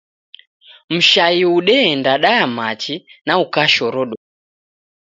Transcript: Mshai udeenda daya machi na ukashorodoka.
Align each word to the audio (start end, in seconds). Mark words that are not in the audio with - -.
Mshai 0.95 1.41
udeenda 1.57 2.11
daya 2.23 2.47
machi 2.55 2.95
na 3.25 3.33
ukashorodoka. 3.43 4.25